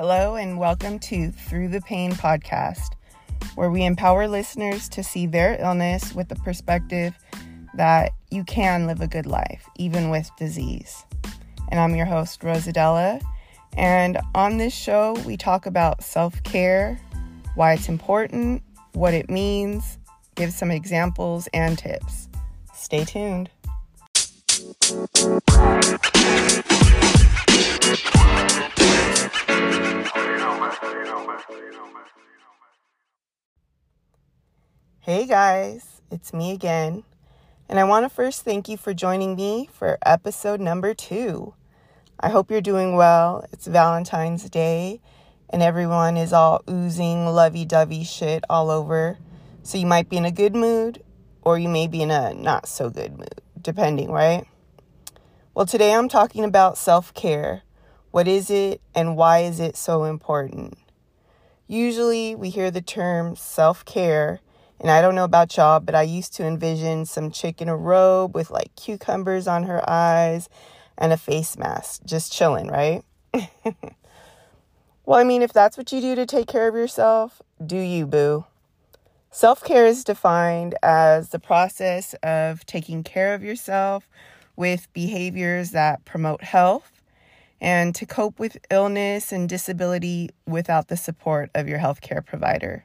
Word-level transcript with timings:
Hello, 0.00 0.36
and 0.36 0.60
welcome 0.60 1.00
to 1.00 1.32
Through 1.32 1.70
the 1.70 1.80
Pain 1.80 2.12
podcast, 2.12 2.92
where 3.56 3.68
we 3.68 3.84
empower 3.84 4.28
listeners 4.28 4.88
to 4.90 5.02
see 5.02 5.26
their 5.26 5.60
illness 5.60 6.14
with 6.14 6.28
the 6.28 6.36
perspective 6.36 7.18
that 7.74 8.12
you 8.30 8.44
can 8.44 8.86
live 8.86 9.00
a 9.00 9.08
good 9.08 9.26
life, 9.26 9.68
even 9.74 10.08
with 10.08 10.30
disease. 10.38 11.04
And 11.72 11.80
I'm 11.80 11.96
your 11.96 12.06
host, 12.06 12.42
Rosadela. 12.42 13.20
And 13.76 14.20
on 14.36 14.58
this 14.58 14.72
show, 14.72 15.14
we 15.26 15.36
talk 15.36 15.66
about 15.66 16.04
self 16.04 16.40
care, 16.44 17.00
why 17.56 17.72
it's 17.72 17.88
important, 17.88 18.62
what 18.92 19.14
it 19.14 19.28
means, 19.28 19.98
give 20.36 20.52
some 20.52 20.70
examples 20.70 21.48
and 21.52 21.76
tips. 21.76 22.28
Stay 22.72 23.04
tuned. 23.04 23.50
Hey 35.08 35.24
guys, 35.24 36.02
it's 36.10 36.34
me 36.34 36.50
again. 36.52 37.02
And 37.66 37.78
I 37.78 37.84
want 37.84 38.04
to 38.04 38.10
first 38.10 38.44
thank 38.44 38.68
you 38.68 38.76
for 38.76 38.92
joining 38.92 39.36
me 39.36 39.66
for 39.72 39.96
episode 40.04 40.60
number 40.60 40.92
two. 40.92 41.54
I 42.20 42.28
hope 42.28 42.50
you're 42.50 42.60
doing 42.60 42.94
well. 42.94 43.42
It's 43.50 43.66
Valentine's 43.66 44.50
Day, 44.50 45.00
and 45.48 45.62
everyone 45.62 46.18
is 46.18 46.34
all 46.34 46.62
oozing 46.68 47.24
lovey 47.24 47.64
dovey 47.64 48.04
shit 48.04 48.44
all 48.50 48.68
over. 48.68 49.16
So 49.62 49.78
you 49.78 49.86
might 49.86 50.10
be 50.10 50.18
in 50.18 50.26
a 50.26 50.30
good 50.30 50.54
mood, 50.54 51.02
or 51.40 51.58
you 51.58 51.70
may 51.70 51.86
be 51.86 52.02
in 52.02 52.10
a 52.10 52.34
not 52.34 52.68
so 52.68 52.90
good 52.90 53.16
mood, 53.16 53.40
depending, 53.62 54.10
right? 54.12 54.44
Well, 55.54 55.64
today 55.64 55.94
I'm 55.94 56.10
talking 56.10 56.44
about 56.44 56.76
self 56.76 57.14
care. 57.14 57.62
What 58.10 58.28
is 58.28 58.50
it, 58.50 58.82
and 58.94 59.16
why 59.16 59.38
is 59.38 59.58
it 59.58 59.74
so 59.74 60.04
important? 60.04 60.76
Usually 61.66 62.34
we 62.34 62.50
hear 62.50 62.70
the 62.70 62.82
term 62.82 63.36
self 63.36 63.86
care, 63.86 64.40
and 64.80 64.90
I 64.90 65.02
don't 65.02 65.14
know 65.14 65.24
about 65.24 65.56
y'all, 65.56 65.80
but 65.80 65.94
I 65.94 66.02
used 66.02 66.34
to 66.34 66.44
envision 66.44 67.04
some 67.04 67.30
chick 67.30 67.60
in 67.60 67.68
a 67.68 67.76
robe 67.76 68.34
with 68.34 68.50
like 68.50 68.74
cucumbers 68.76 69.48
on 69.48 69.64
her 69.64 69.88
eyes 69.88 70.48
and 70.96 71.12
a 71.12 71.16
face 71.16 71.58
mask, 71.58 72.02
just 72.04 72.32
chilling, 72.32 72.68
right? 72.68 73.02
well, 75.04 75.18
I 75.18 75.24
mean, 75.24 75.42
if 75.42 75.52
that's 75.52 75.76
what 75.76 75.90
you 75.92 76.00
do 76.00 76.14
to 76.14 76.26
take 76.26 76.46
care 76.46 76.68
of 76.68 76.74
yourself, 76.74 77.42
do 77.64 77.76
you, 77.76 78.06
boo? 78.06 78.44
Self 79.30 79.62
care 79.62 79.86
is 79.86 80.04
defined 80.04 80.74
as 80.82 81.30
the 81.30 81.38
process 81.38 82.14
of 82.22 82.64
taking 82.66 83.02
care 83.02 83.34
of 83.34 83.42
yourself 83.42 84.08
with 84.56 84.92
behaviors 84.92 85.72
that 85.72 86.04
promote 86.04 86.42
health 86.42 87.02
and 87.60 87.94
to 87.94 88.06
cope 88.06 88.38
with 88.38 88.56
illness 88.70 89.32
and 89.32 89.48
disability 89.48 90.30
without 90.46 90.88
the 90.88 90.96
support 90.96 91.50
of 91.54 91.68
your 91.68 91.78
healthcare 91.78 92.24
provider. 92.24 92.84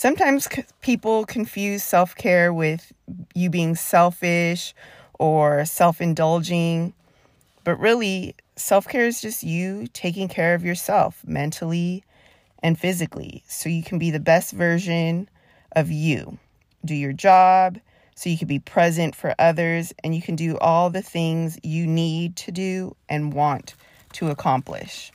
Sometimes 0.00 0.48
c- 0.50 0.64
people 0.80 1.26
confuse 1.26 1.84
self 1.84 2.14
care 2.14 2.54
with 2.54 2.90
you 3.34 3.50
being 3.50 3.74
selfish 3.74 4.72
or 5.18 5.66
self 5.66 6.00
indulging. 6.00 6.94
But 7.64 7.78
really, 7.78 8.34
self 8.56 8.88
care 8.88 9.04
is 9.04 9.20
just 9.20 9.42
you 9.42 9.88
taking 9.92 10.26
care 10.26 10.54
of 10.54 10.64
yourself 10.64 11.20
mentally 11.26 12.02
and 12.62 12.80
physically 12.80 13.44
so 13.46 13.68
you 13.68 13.82
can 13.82 13.98
be 13.98 14.10
the 14.10 14.18
best 14.18 14.52
version 14.52 15.28
of 15.72 15.90
you. 15.90 16.38
Do 16.82 16.94
your 16.94 17.12
job 17.12 17.78
so 18.14 18.30
you 18.30 18.38
can 18.38 18.48
be 18.48 18.58
present 18.58 19.14
for 19.14 19.34
others 19.38 19.92
and 20.02 20.14
you 20.14 20.22
can 20.22 20.34
do 20.34 20.56
all 20.62 20.88
the 20.88 21.02
things 21.02 21.58
you 21.62 21.86
need 21.86 22.36
to 22.36 22.50
do 22.50 22.96
and 23.10 23.34
want 23.34 23.74
to 24.14 24.30
accomplish. 24.30 25.12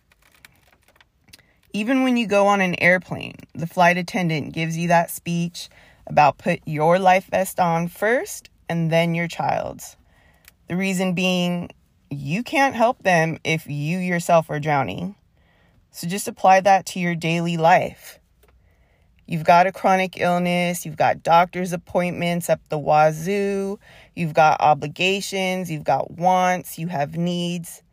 Even 1.76 2.04
when 2.04 2.16
you 2.16 2.26
go 2.26 2.48
on 2.48 2.62
an 2.62 2.82
airplane, 2.82 3.36
the 3.54 3.68
flight 3.68 3.98
attendant 3.98 4.54
gives 4.54 4.78
you 4.78 4.88
that 4.88 5.12
speech 5.12 5.68
about 6.08 6.38
put 6.38 6.62
your 6.66 7.00
life 7.00 7.26
vest 7.26 7.60
on 7.60 7.90
first 7.90 8.50
and 8.70 8.90
then 8.90 9.14
your 9.14 9.28
child's. 9.28 9.98
The 10.70 10.78
reason 10.78 11.16
being, 11.16 11.70
you 12.10 12.44
can't 12.44 12.76
help 12.76 13.04
them 13.04 13.40
if 13.44 13.68
you 13.68 13.98
yourself 13.98 14.50
are 14.50 14.62
drowning. 14.62 15.16
So 15.92 16.08
just 16.08 16.30
apply 16.30 16.62
that 16.62 16.86
to 16.86 17.00
your 17.02 17.14
daily 17.14 17.58
life. 17.58 18.20
You've 19.26 19.44
got 19.44 19.68
a 19.68 19.74
chronic 19.74 20.18
illness, 20.18 20.86
you've 20.86 20.96
got 20.96 21.24
doctor's 21.24 21.74
appointments 21.74 22.50
up 22.50 22.62
the 22.70 22.80
wazoo, 22.80 23.80
you've 24.16 24.34
got 24.34 24.62
obligations, 24.62 25.70
you've 25.70 25.84
got 25.84 26.12
wants, 26.12 26.80
you 26.80 26.88
have 26.88 27.18
needs. 27.18 27.84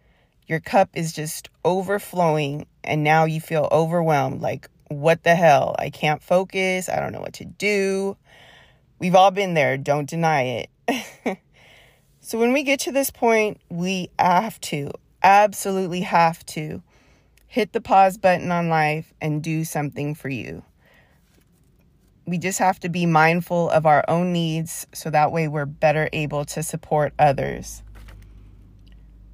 Your 0.47 0.60
cup 0.60 0.91
is 0.94 1.12
just 1.12 1.48
overflowing, 1.65 2.67
and 2.84 3.05
now 3.05 3.25
you 3.25 3.41
feel 3.41 3.69
overwhelmed 3.71 4.41
like, 4.41 4.69
what 4.89 5.23
the 5.23 5.34
hell? 5.34 5.75
I 5.78 5.91
can't 5.91 6.23
focus, 6.23 6.89
I 6.89 7.00
don't 7.00 7.12
know 7.12 7.21
what 7.21 7.34
to 7.34 7.45
do. 7.45 8.17
We've 8.99 9.15
all 9.15 9.31
been 9.31 9.55
there, 9.55 9.77
don't 9.77 10.09
deny 10.09 10.67
it. 10.89 11.39
So 12.25 12.39
when 12.39 12.53
we 12.53 12.62
get 12.62 12.78
to 12.81 12.93
this 12.93 13.11
point, 13.11 13.61
we 13.69 14.09
have 14.17 14.61
to, 14.61 14.93
absolutely 15.25 16.03
have 16.03 16.47
to, 16.47 16.81
hit 17.49 17.72
the 17.72 17.81
pause 17.81 18.17
button 18.17 18.53
on 18.53 18.69
life 18.69 19.12
and 19.21 19.43
do 19.43 19.65
something 19.65 20.15
for 20.15 20.28
you. 20.28 20.62
We 22.25 22.39
just 22.39 22.61
have 22.61 22.78
to 22.81 22.89
be 22.89 23.06
mindful 23.06 23.71
of 23.71 23.87
our 23.87 24.05
own 24.06 24.33
needs 24.33 24.87
so 24.95 25.11
that 25.11 25.33
way 25.33 25.49
we're 25.49 25.67
better 25.67 26.09
able 26.12 26.45
to 26.45 26.62
support 26.62 27.12
others. 27.19 27.83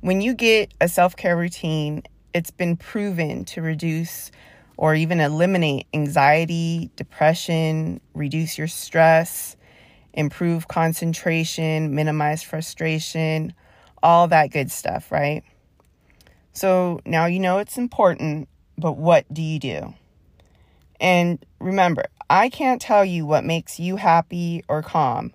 When 0.00 0.22
you 0.22 0.33
get 0.34 0.72
a 0.81 0.88
self 0.88 1.15
care 1.15 1.37
routine, 1.37 2.05
it's 2.34 2.50
been 2.50 2.77
proven 2.77 3.44
to 3.47 3.62
reduce 3.62 4.31
or 4.77 4.94
even 4.94 5.21
eliminate 5.21 5.87
anxiety, 5.93 6.91
depression, 6.97 8.00
reduce 8.15 8.56
your 8.56 8.69
stress, 8.69 9.56
improve 10.12 10.69
concentration, 10.69 11.94
minimize 11.94 12.43
frustration, 12.43 13.53
all 14.03 14.28
that 14.28 14.50
good 14.50 14.71
stuff, 14.71 15.11
right? 15.11 15.43
So 16.53 17.00
now 17.05 17.27
you 17.27 17.41
know 17.41 17.59
it's 17.59 17.78
important, 17.78 18.49
but 18.77 18.97
what 18.97 19.33
do 19.33 19.43
you 19.43 19.59
do? 19.59 19.94
And 21.00 21.44
remember, 21.61 22.05
I 22.31 22.49
can't 22.49 22.81
tell 22.81 23.05
you 23.05 23.25
what 23.25 23.44
makes 23.44 23.78
you 23.78 23.97
happy 23.97 24.65
or 24.69 24.83
calm. 24.83 25.33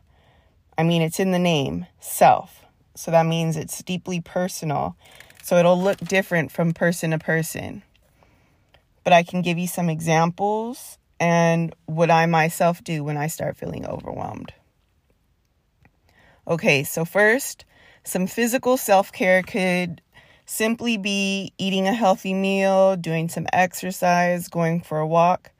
I 0.78 0.84
mean, 0.84 1.02
it's 1.02 1.20
in 1.20 1.32
the 1.32 1.40
name, 1.40 1.86
self. 2.00 2.66
So 2.96 3.12
that 3.12 3.26
means 3.26 3.58
it's 3.58 3.82
deeply 3.84 4.22
personal. 4.22 4.96
So 5.44 5.58
it'll 5.58 5.80
look 5.80 5.98
different 5.98 6.54
from 6.54 6.74
person 6.74 7.12
to 7.12 7.20
person. 7.20 7.84
But 9.04 9.12
I 9.12 9.24
can 9.24 9.42
give 9.42 9.60
you 9.60 9.68
some 9.68 9.90
examples 9.90 10.98
and 11.20 11.76
what 11.86 12.10
I 12.10 12.26
myself 12.28 12.82
do 12.82 13.04
when 13.04 13.18
I 13.18 13.28
start 13.28 13.58
feeling 13.58 13.86
overwhelmed. 13.86 14.54
Okay, 16.48 16.86
so 16.86 17.04
first, 17.04 17.66
some 18.06 18.26
physical 18.26 18.78
self 18.78 19.12
care 19.12 19.44
could 19.44 20.02
simply 20.46 20.98
be 20.98 21.52
eating 21.58 21.88
a 21.88 21.94
healthy 21.94 22.34
meal, 22.34 22.96
doing 22.96 23.28
some 23.28 23.48
exercise, 23.52 24.48
going 24.48 24.80
for 24.80 25.00
a 25.00 25.08
walk, 25.08 25.52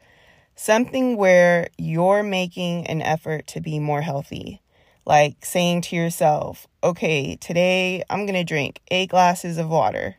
something 0.56 1.18
where 1.18 1.68
you're 1.78 2.24
making 2.24 2.88
an 2.88 3.02
effort 3.02 3.48
to 3.48 3.60
be 3.60 3.80
more 3.80 4.02
healthy. 4.02 4.63
Like 5.06 5.44
saying 5.46 5.82
to 5.82 5.96
yourself, 5.96 6.68
okay, 6.84 7.36
today 7.36 8.04
I'm 8.10 8.26
going 8.26 8.36
to 8.36 8.44
drink 8.44 8.80
eight 8.90 9.10
glasses 9.10 9.58
of 9.58 9.68
water, 9.68 10.16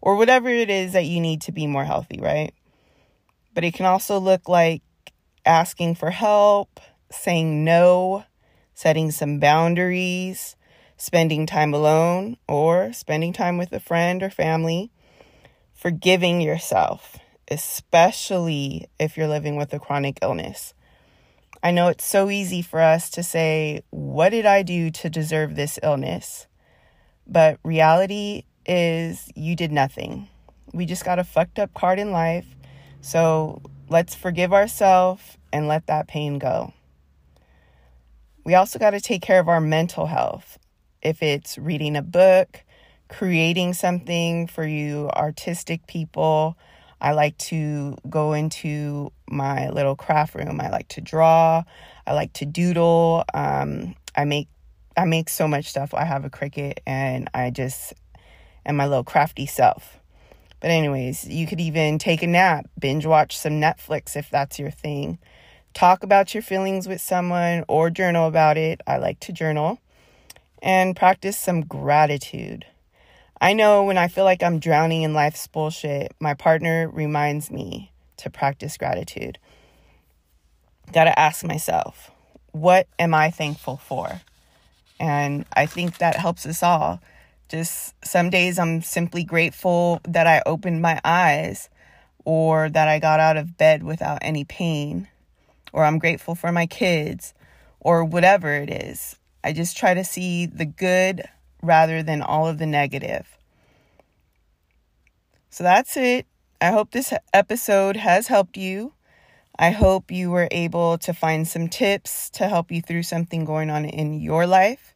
or 0.00 0.16
whatever 0.16 0.48
it 0.48 0.70
is 0.70 0.92
that 0.92 1.06
you 1.06 1.20
need 1.20 1.42
to 1.42 1.52
be 1.52 1.66
more 1.66 1.84
healthy, 1.84 2.20
right? 2.20 2.54
But 3.54 3.64
it 3.64 3.74
can 3.74 3.86
also 3.86 4.18
look 4.18 4.48
like 4.48 4.82
asking 5.44 5.96
for 5.96 6.10
help, 6.10 6.78
saying 7.10 7.64
no, 7.64 8.24
setting 8.72 9.10
some 9.10 9.40
boundaries, 9.40 10.54
spending 10.96 11.44
time 11.44 11.74
alone, 11.74 12.36
or 12.46 12.92
spending 12.92 13.32
time 13.32 13.58
with 13.58 13.72
a 13.72 13.80
friend 13.80 14.22
or 14.22 14.30
family, 14.30 14.92
forgiving 15.74 16.40
yourself, 16.40 17.18
especially 17.50 18.86
if 18.98 19.16
you're 19.16 19.26
living 19.26 19.56
with 19.56 19.72
a 19.72 19.80
chronic 19.80 20.18
illness. 20.22 20.72
I 21.62 21.72
know 21.72 21.88
it's 21.88 22.04
so 22.04 22.30
easy 22.30 22.62
for 22.62 22.80
us 22.80 23.10
to 23.10 23.22
say, 23.22 23.82
What 23.90 24.30
did 24.30 24.46
I 24.46 24.62
do 24.62 24.90
to 24.90 25.10
deserve 25.10 25.56
this 25.56 25.78
illness? 25.82 26.46
But 27.26 27.58
reality 27.62 28.44
is, 28.64 29.30
you 29.34 29.54
did 29.56 29.70
nothing. 29.70 30.28
We 30.72 30.86
just 30.86 31.04
got 31.04 31.18
a 31.18 31.24
fucked 31.24 31.58
up 31.58 31.74
card 31.74 31.98
in 31.98 32.12
life. 32.12 32.46
So 33.02 33.62
let's 33.88 34.14
forgive 34.14 34.52
ourselves 34.52 35.36
and 35.52 35.68
let 35.68 35.86
that 35.86 36.08
pain 36.08 36.38
go. 36.38 36.72
We 38.44 38.54
also 38.54 38.78
got 38.78 38.90
to 38.90 39.00
take 39.00 39.22
care 39.22 39.40
of 39.40 39.48
our 39.48 39.60
mental 39.60 40.06
health. 40.06 40.58
If 41.02 41.22
it's 41.22 41.58
reading 41.58 41.96
a 41.96 42.02
book, 42.02 42.64
creating 43.08 43.74
something 43.74 44.46
for 44.46 44.66
you 44.66 45.10
artistic 45.10 45.86
people, 45.86 46.56
I 47.00 47.12
like 47.12 47.38
to 47.38 47.96
go 48.08 48.32
into 48.32 49.12
my 49.28 49.70
little 49.70 49.96
craft 49.96 50.34
room. 50.34 50.60
I 50.60 50.70
like 50.70 50.88
to 50.88 51.00
draw. 51.00 51.62
I 52.06 52.12
like 52.12 52.32
to 52.34 52.46
doodle. 52.46 53.24
Um, 53.32 53.94
I 54.16 54.24
make 54.24 54.48
I 54.96 55.04
make 55.04 55.28
so 55.28 55.48
much 55.48 55.66
stuff. 55.66 55.94
I 55.94 56.04
have 56.04 56.24
a 56.24 56.30
Cricut 56.30 56.78
and 56.86 57.30
I 57.32 57.50
just 57.50 57.94
am 58.66 58.76
my 58.76 58.86
little 58.86 59.04
crafty 59.04 59.46
self. 59.46 59.98
But, 60.60 60.70
anyways, 60.70 61.26
you 61.26 61.46
could 61.46 61.60
even 61.60 61.98
take 61.98 62.22
a 62.22 62.26
nap, 62.26 62.68
binge 62.78 63.06
watch 63.06 63.38
some 63.38 63.54
Netflix 63.54 64.14
if 64.14 64.28
that's 64.28 64.58
your 64.58 64.70
thing. 64.70 65.18
Talk 65.72 66.02
about 66.02 66.34
your 66.34 66.42
feelings 66.42 66.86
with 66.86 67.00
someone 67.00 67.64
or 67.66 67.88
journal 67.88 68.26
about 68.26 68.58
it. 68.58 68.82
I 68.86 68.98
like 68.98 69.20
to 69.20 69.32
journal. 69.32 69.78
And 70.62 70.94
practice 70.94 71.38
some 71.38 71.62
gratitude. 71.62 72.66
I 73.40 73.54
know 73.54 73.84
when 73.84 73.96
I 73.96 74.08
feel 74.08 74.24
like 74.24 74.42
I'm 74.42 74.58
drowning 74.58 75.02
in 75.02 75.14
life's 75.14 75.46
bullshit, 75.46 76.14
my 76.20 76.34
partner 76.34 76.90
reminds 76.92 77.50
me 77.50 77.90
to 78.18 78.28
practice 78.28 78.76
gratitude. 78.76 79.38
Gotta 80.92 81.18
ask 81.18 81.42
myself, 81.42 82.10
what 82.52 82.86
am 82.98 83.14
I 83.14 83.30
thankful 83.30 83.78
for? 83.78 84.20
And 84.98 85.46
I 85.54 85.64
think 85.64 85.98
that 85.98 86.16
helps 86.16 86.44
us 86.44 86.62
all. 86.62 87.00
Just 87.48 87.94
some 88.04 88.28
days 88.28 88.58
I'm 88.58 88.82
simply 88.82 89.24
grateful 89.24 90.00
that 90.04 90.26
I 90.26 90.42
opened 90.44 90.82
my 90.82 91.00
eyes 91.02 91.70
or 92.26 92.68
that 92.68 92.88
I 92.88 92.98
got 92.98 93.20
out 93.20 93.38
of 93.38 93.56
bed 93.56 93.82
without 93.82 94.18
any 94.20 94.44
pain, 94.44 95.08
or 95.72 95.84
I'm 95.84 95.98
grateful 95.98 96.34
for 96.34 96.52
my 96.52 96.66
kids, 96.66 97.32
or 97.80 98.04
whatever 98.04 98.52
it 98.52 98.70
is. 98.70 99.16
I 99.42 99.54
just 99.54 99.78
try 99.78 99.94
to 99.94 100.04
see 100.04 100.44
the 100.44 100.66
good 100.66 101.22
rather 101.62 102.02
than 102.02 102.22
all 102.22 102.46
of 102.46 102.58
the 102.58 102.66
negative. 102.66 103.26
So 105.50 105.64
that's 105.64 105.96
it. 105.96 106.26
I 106.60 106.70
hope 106.70 106.90
this 106.90 107.12
episode 107.32 107.96
has 107.96 108.28
helped 108.28 108.56
you. 108.56 108.92
I 109.58 109.70
hope 109.70 110.10
you 110.10 110.30
were 110.30 110.48
able 110.50 110.96
to 110.98 111.12
find 111.12 111.46
some 111.46 111.68
tips 111.68 112.30
to 112.30 112.48
help 112.48 112.70
you 112.70 112.80
through 112.80 113.02
something 113.02 113.44
going 113.44 113.68
on 113.68 113.84
in 113.84 114.20
your 114.20 114.46
life 114.46 114.94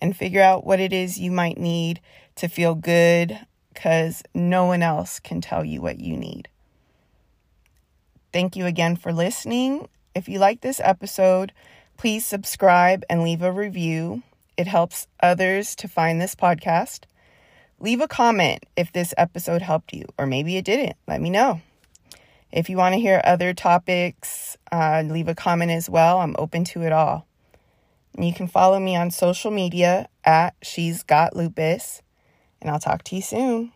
and 0.00 0.16
figure 0.16 0.42
out 0.42 0.66
what 0.66 0.80
it 0.80 0.92
is 0.92 1.18
you 1.18 1.32
might 1.32 1.58
need 1.58 2.00
to 2.36 2.48
feel 2.48 2.74
good 2.74 3.38
because 3.72 4.22
no 4.34 4.64
one 4.66 4.82
else 4.82 5.18
can 5.18 5.40
tell 5.40 5.64
you 5.64 5.80
what 5.80 6.00
you 6.00 6.16
need. 6.16 6.48
Thank 8.32 8.54
you 8.54 8.66
again 8.66 8.96
for 8.96 9.12
listening. 9.12 9.88
If 10.14 10.28
you 10.28 10.38
like 10.38 10.60
this 10.60 10.80
episode, 10.82 11.52
please 11.96 12.24
subscribe 12.24 13.04
and 13.08 13.22
leave 13.22 13.42
a 13.42 13.52
review. 13.52 14.22
It 14.56 14.66
helps 14.66 15.06
others 15.20 15.74
to 15.76 15.88
find 15.88 16.20
this 16.20 16.34
podcast. 16.34 17.04
Leave 17.78 18.00
a 18.00 18.08
comment 18.08 18.64
if 18.76 18.92
this 18.92 19.12
episode 19.18 19.60
helped 19.60 19.92
you, 19.92 20.06
or 20.16 20.26
maybe 20.26 20.56
it 20.56 20.64
didn't. 20.64 20.96
Let 21.06 21.20
me 21.20 21.28
know. 21.28 21.60
If 22.50 22.70
you 22.70 22.78
want 22.78 22.94
to 22.94 23.00
hear 23.00 23.20
other 23.22 23.52
topics, 23.52 24.56
uh, 24.72 25.02
leave 25.04 25.28
a 25.28 25.34
comment 25.34 25.72
as 25.72 25.90
well. 25.90 26.20
I'm 26.20 26.34
open 26.38 26.64
to 26.64 26.82
it 26.82 26.92
all. 26.92 27.26
And 28.14 28.26
you 28.26 28.32
can 28.32 28.48
follow 28.48 28.80
me 28.80 28.96
on 28.96 29.10
social 29.10 29.50
media 29.50 30.08
at 30.24 30.54
She's 30.62 31.02
Got 31.02 31.36
Lupus, 31.36 32.00
and 32.62 32.70
I'll 32.70 32.78
talk 32.78 33.04
to 33.04 33.16
you 33.16 33.22
soon. 33.22 33.72